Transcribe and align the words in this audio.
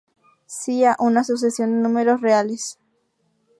Sea 0.59 0.93
{a 0.93 0.95
i} 0.99 1.03
una 1.09 1.23
sucesión 1.23 1.69
de 1.73 1.77
números 1.77 2.21
reales. 2.21 2.79